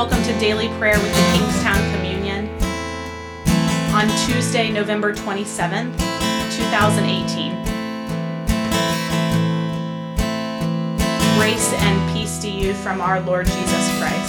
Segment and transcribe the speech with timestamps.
[0.00, 2.48] Welcome to Daily Prayer with the Kingstown Communion
[3.92, 5.92] on Tuesday, November 27th,
[6.56, 7.52] 2018.
[11.38, 14.19] Grace and peace to you from our Lord Jesus Christ.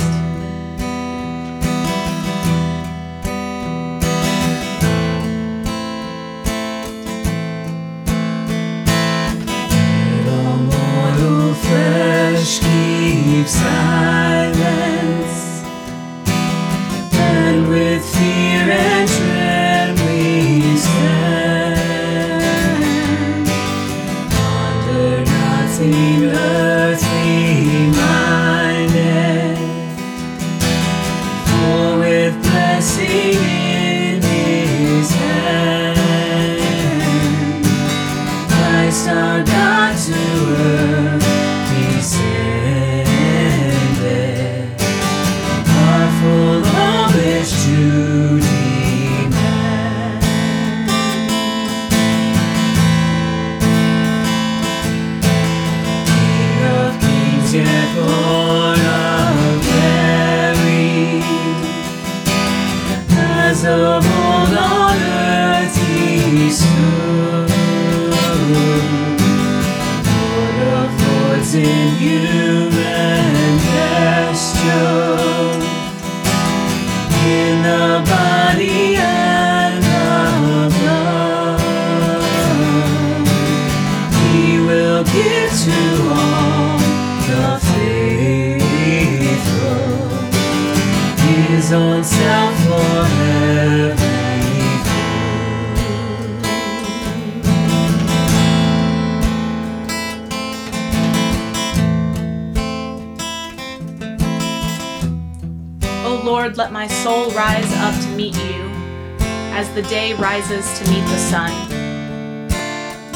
[91.74, 92.74] Own self for.
[106.04, 108.70] O Lord, let my soul rise up to meet you,
[109.54, 111.52] as the day rises to meet the sun.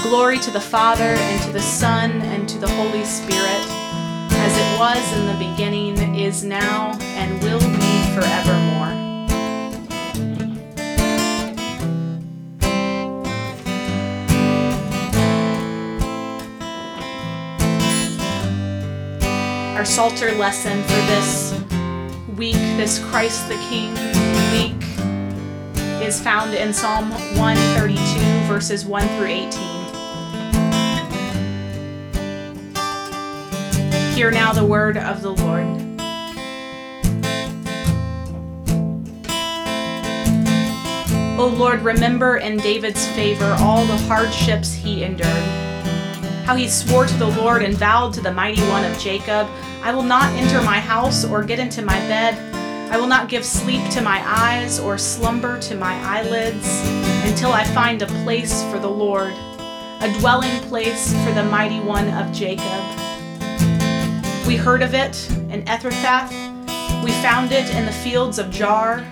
[0.02, 3.66] Glory to the Father, and to the Son, and to the Holy Spirit,
[4.32, 7.75] as it was in the beginning, is now, and will be
[8.16, 8.94] forevermore.
[19.75, 21.54] Our Psalter lesson for this
[22.38, 23.94] week, this Christ the King
[24.54, 24.81] week,
[26.02, 29.52] is found in Psalm 132, verses 1 through 18.
[34.16, 35.94] Hear now the word of the Lord.
[41.38, 45.28] O Lord, remember in David's favor all the hardships he endured.
[46.46, 49.50] How he swore to the Lord and vowed to the mighty one of Jacob,
[49.84, 52.35] I will not enter my house or get into my bed.
[52.90, 56.81] I will not give sleep to my eyes or slumber to my eyelids
[57.29, 62.07] until I find a place for the Lord, a dwelling place for the mighty one
[62.13, 62.63] of Jacob.
[64.47, 67.03] We heard of it in Ephrathah.
[67.03, 69.06] We found it in the fields of Jaar.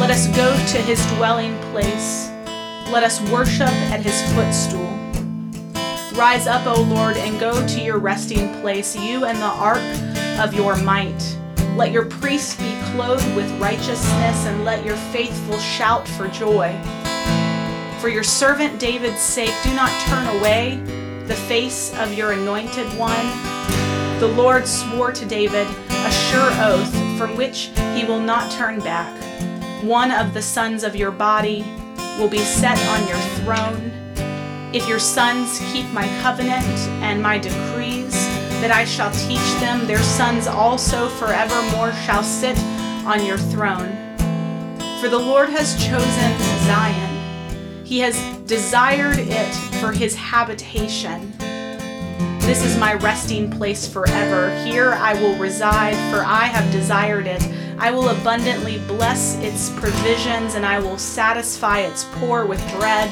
[0.00, 2.30] Let us go to his dwelling place.
[2.90, 4.88] Let us worship at his footstool.
[6.18, 9.82] Rise up, O Lord, and go to your resting place, you and the ark
[10.40, 11.38] of your might.
[11.76, 16.74] Let your priests be clothed with righteousness, and let your faithful shout for joy.
[18.00, 20.76] For your servant David's sake, do not turn away
[21.26, 24.18] the face of your anointed one.
[24.18, 29.14] The Lord swore to David a sure oath from which he will not turn back.
[29.82, 31.64] One of the sons of your body
[32.18, 33.90] will be set on your throne.
[34.74, 38.12] If your sons keep my covenant and my decrees
[38.60, 42.58] that I shall teach them, their sons also forevermore shall sit
[43.06, 43.88] on your throne.
[45.00, 51.32] For the Lord has chosen Zion, He has desired it for His habitation.
[52.40, 54.54] This is my resting place forever.
[54.62, 57.42] Here I will reside, for I have desired it.
[57.82, 63.10] I will abundantly bless its provisions, and I will satisfy its poor with bread.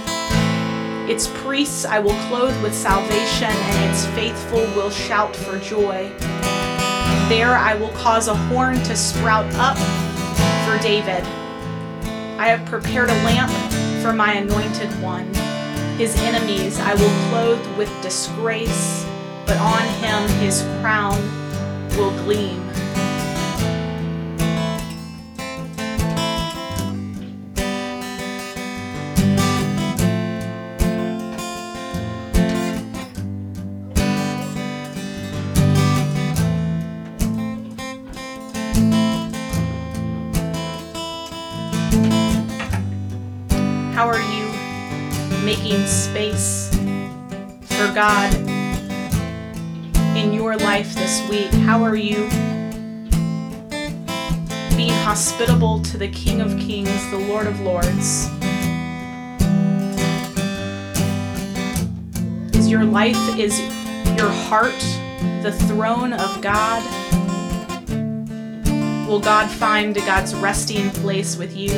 [1.08, 6.12] Its priests I will clothe with salvation, and its faithful will shout for joy.
[7.30, 9.78] There I will cause a horn to sprout up
[10.68, 11.24] for David.
[12.38, 13.50] I have prepared a lamp
[14.02, 15.32] for my anointed one.
[15.96, 19.06] His enemies I will clothe with disgrace,
[19.46, 21.16] but on him his crown
[21.96, 22.67] will gleam.
[43.98, 44.46] How are you
[45.44, 46.68] making space
[47.62, 48.32] for God
[50.16, 51.50] in your life this week?
[51.64, 52.28] How are you
[54.76, 58.28] being hospitable to the King of Kings, the Lord of Lords?
[62.54, 63.58] Is your life, is
[64.16, 64.78] your heart
[65.42, 66.84] the throne of God?
[69.08, 71.76] Will God find God's resting place with you?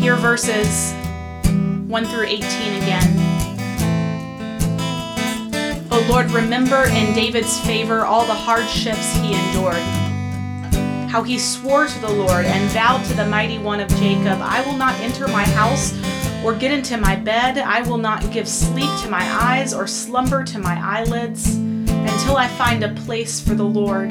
[0.00, 0.94] Hear verses
[1.44, 3.04] 1 through 18 again.
[5.90, 9.76] O Lord, remember in David's favor all the hardships he endured.
[11.10, 14.64] How he swore to the Lord and vowed to the mighty one of Jacob, I
[14.66, 15.92] will not enter my house
[16.42, 17.58] or get into my bed.
[17.58, 22.48] I will not give sleep to my eyes or slumber to my eyelids until I
[22.48, 24.10] find a place for the Lord,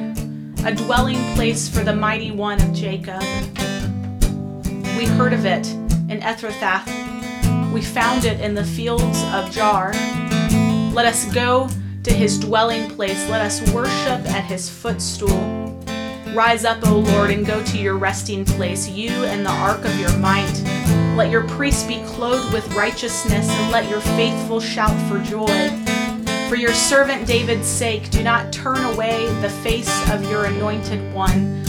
[0.65, 3.23] a dwelling place for the mighty one of Jacob.
[4.99, 5.65] We heard of it
[6.11, 7.09] in Ephrathah
[7.71, 9.93] we found it in the fields of Jaar.
[10.93, 11.69] Let us go
[12.03, 13.29] to his dwelling place.
[13.29, 15.39] Let us worship at his footstool.
[16.33, 19.97] Rise up, O Lord, and go to your resting place, you and the ark of
[19.97, 20.51] your might.
[21.15, 25.69] Let your priests be clothed with righteousness, and let your faithful shout for joy.
[26.49, 31.63] For your servant David's sake, do not turn away the face of your anointed one.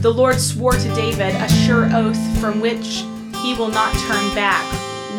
[0.00, 3.04] The Lord swore to David a sure oath from which
[3.42, 4.64] he will not turn back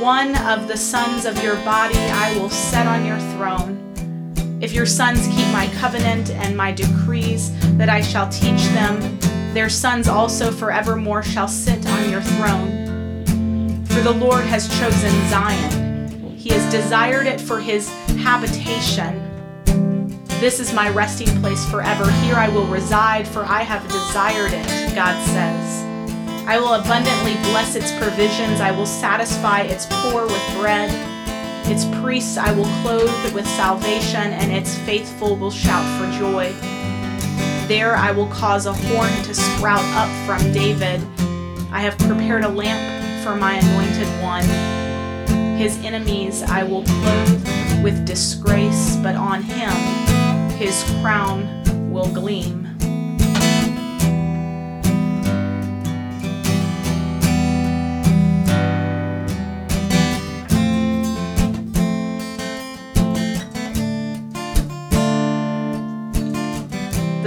[0.01, 3.83] one of the sons of your body I will set on your throne.
[4.62, 9.19] If your sons keep my covenant and my decrees that I shall teach them,
[9.53, 13.85] their sons also forevermore shall sit on your throne.
[13.85, 17.89] For the Lord has chosen Zion, He has desired it for His
[18.19, 19.26] habitation.
[20.39, 22.12] This is my resting place forever.
[22.22, 25.84] Here I will reside, for I have desired it, God says.
[26.45, 28.62] I will abundantly bless its provisions.
[28.62, 30.92] I will satisfy its poor with bread.
[31.66, 36.54] Its priests I will clothe with salvation, and its faithful will shout for joy.
[37.68, 41.01] There I will cause a horn to sprout up from David.
[41.72, 44.45] I have prepared a lamp for my anointed one.
[45.57, 50.06] His enemies I will clothe with disgrace, but on him
[50.57, 52.68] his crown will gleam.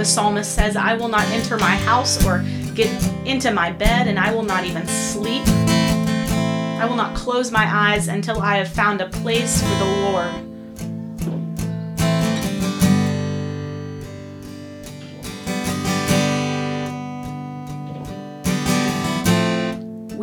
[0.01, 2.43] the psalmist says, I will not enter my house or
[2.73, 2.89] get
[3.23, 5.47] into my bed, and I will not even sleep.
[5.47, 10.50] I will not close my eyes until I have found a place for the Lord.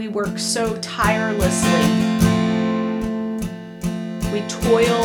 [0.08, 1.70] We work so tirelessly.
[4.32, 5.04] We toil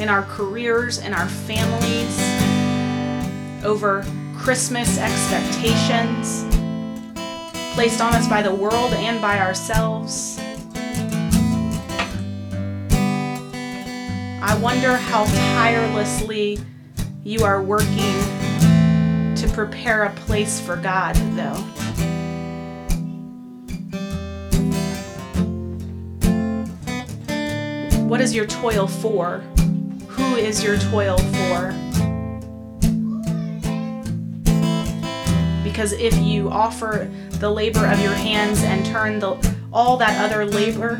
[0.00, 2.18] in our careers and our families
[3.64, 4.04] over
[4.36, 6.44] Christmas expectations
[7.74, 10.40] placed on us by the world and by ourselves.
[14.42, 16.58] I wonder how tirelessly
[17.22, 18.18] you are working
[19.36, 21.77] to prepare a place for God, though.
[28.08, 29.38] What is your toil for?
[30.08, 31.74] Who is your toil for?
[35.78, 39.36] because if you offer the labor of your hands and turn the,
[39.72, 40.94] all that other labor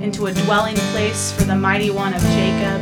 [0.00, 2.80] into a dwelling place for the mighty one of Jacob,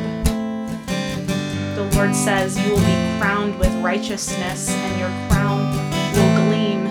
[1.75, 5.73] the Lord says you will be crowned with righteousness and your crown
[6.15, 6.87] will gleam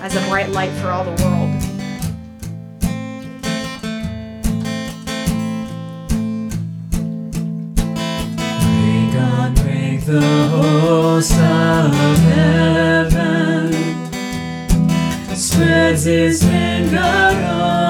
[0.00, 1.67] as a bright light for all the world.
[10.08, 11.92] The host of
[12.32, 13.72] heaven
[15.36, 17.87] spreads his finger on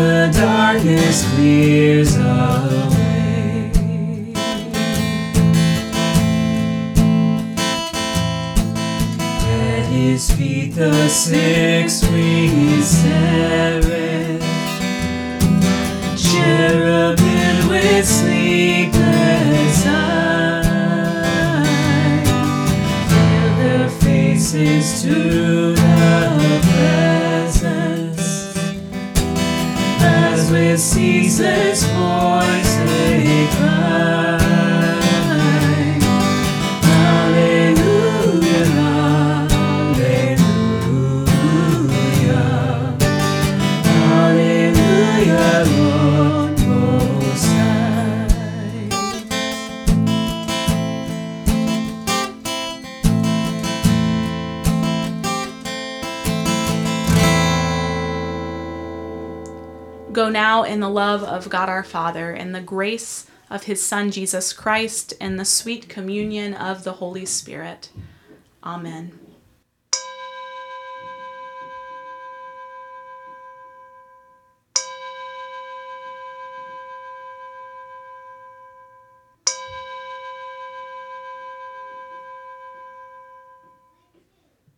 [0.00, 3.70] the darkness clears away.
[9.44, 14.42] At his feet the six-winged seraph,
[16.16, 21.10] cherubim with sleepless eyes,
[23.58, 25.79] their faces to
[31.40, 31.69] ceaseless
[60.64, 65.14] in the love of God our Father, and the grace of his Son Jesus Christ,
[65.20, 67.90] and the sweet communion of the Holy Spirit.
[68.62, 69.29] Amen.